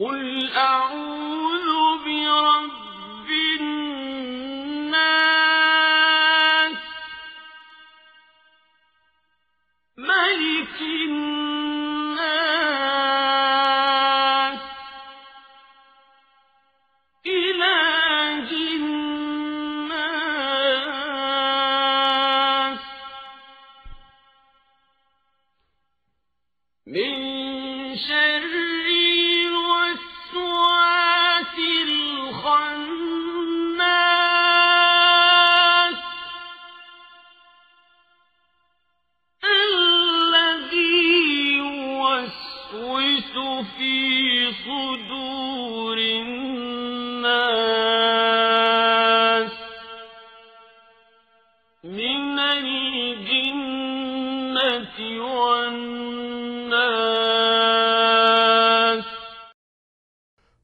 [0.00, 3.30] قل أعوذ برب
[5.78, 6.76] الناس
[9.96, 10.80] ملك
[12.88, 14.58] الناس
[17.26, 18.50] إله
[21.58, 22.78] الناس
[26.86, 27.12] من
[27.96, 28.77] شر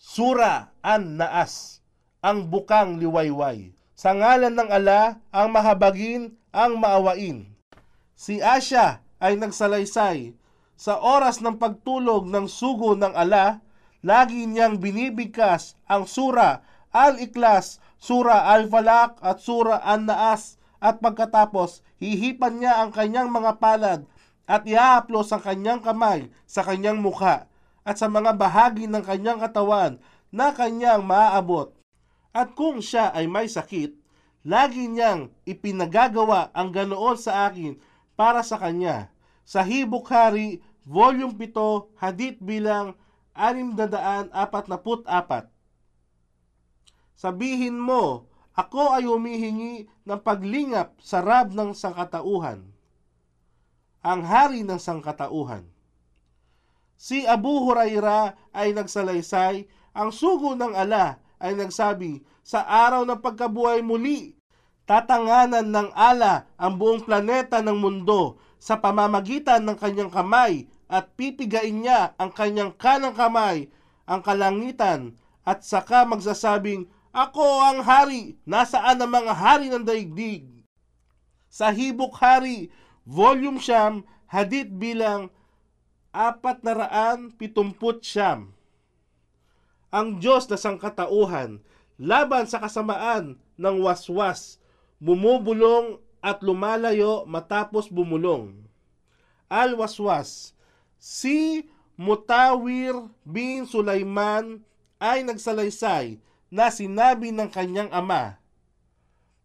[0.00, 1.80] Sura an Naas,
[2.20, 3.72] ang bukang liwayway.
[3.96, 7.46] Sa ngalan ng ala, ang mahabagin, ang maawain.
[8.18, 10.36] Si Asya ay nagsalaysay
[10.80, 13.60] sa oras ng pagtulog ng sugo ng ala,
[14.00, 22.80] lagi niyang binibigkas ang Sura Al-Iklas, Sura Al-Falak at Sura An-Naas at pagkatapos hihipan niya
[22.80, 24.08] ang kanyang mga palad
[24.48, 27.44] at iahaplos ang kanyang kamay sa kanyang mukha
[27.84, 30.00] at sa mga bahagi ng kanyang katawan
[30.32, 31.76] na kanyang maaabot.
[32.32, 33.92] At kung siya ay may sakit,
[34.48, 37.76] lagi niyang ipinagagawa ang ganoon sa akin
[38.16, 39.12] para sa kanya.
[39.44, 42.96] Sa Hibok Hari, Volume 7, Hadith bilang
[43.36, 44.32] 644.
[47.14, 52.64] Sabihin mo, ako ay humihingi ng paglingap sa rab ng sangkatauhan.
[54.00, 55.68] Ang hari ng sangkatauhan.
[56.96, 63.84] Si Abu Huraira ay nagsalaysay, ang sugo ng ala ay nagsabi, sa araw ng pagkabuhay
[63.84, 64.39] muli,
[64.90, 71.86] tatanganan ng ala ang buong planeta ng mundo sa pamamagitan ng kanyang kamay at pipigain
[71.86, 73.70] niya ang kanyang kanang kamay,
[74.02, 75.14] ang kalangitan,
[75.46, 80.66] at saka magsasabing, Ako ang hari, nasaan ang mga hari ng daigdig?
[81.46, 82.74] Sa Hibok Hari,
[83.06, 85.30] Volume Siyam, Hadith bilang
[86.10, 88.54] apat na raan pitumput siyam.
[89.94, 91.62] Ang Diyos na sangkatauhan,
[91.98, 94.59] laban sa kasamaan ng waswas,
[95.00, 98.54] bumubulong at lumalayo matapos bumulong.
[99.48, 100.52] Al-Waswas,
[101.00, 101.66] si
[101.96, 102.94] Mutawir
[103.26, 104.62] bin Sulaiman
[105.00, 106.20] ay nagsalaysay
[106.52, 108.40] na sinabi ng kanyang ama,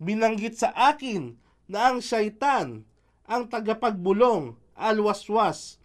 [0.00, 1.36] Binanggit sa akin
[1.68, 2.88] na ang syaitan
[3.28, 5.76] ang tagapagbulong, al-waswas.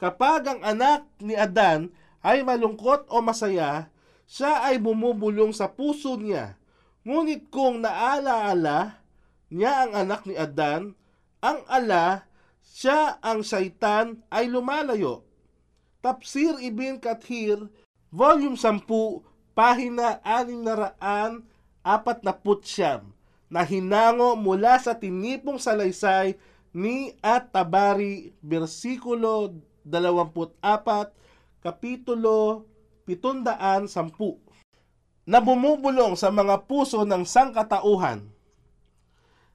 [0.00, 1.92] Kapag ang anak ni Adan
[2.24, 3.92] ay malungkot o masaya,
[4.24, 6.56] siya ay bumubulong sa puso niya.
[7.04, 8.99] Ngunit kung naalaala
[9.50, 10.94] niya ang anak ni Adan,
[11.42, 12.24] ang ala,
[12.62, 15.26] siya ang syaitan ay lumalayo.
[16.00, 17.68] Tafsir Ibn Kathir,
[18.08, 19.20] Volume 10,
[19.52, 21.44] pahina 649,
[23.50, 26.38] na hinango mula sa tinipong salaysay
[26.70, 31.12] ni At-Tabari, versikulo 24,
[31.60, 32.64] kapitulo
[33.04, 34.38] 710,
[35.26, 38.39] na bumubulong sa mga puso ng sangkatauhan.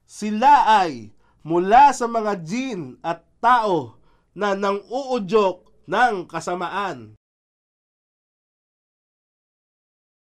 [0.06, 1.10] Sila ay
[1.42, 3.98] mula sa mga jin at tao
[4.38, 7.18] na nang uudyok ng kasamaan